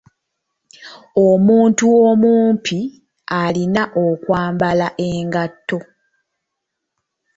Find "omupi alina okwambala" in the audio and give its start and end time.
2.07-4.87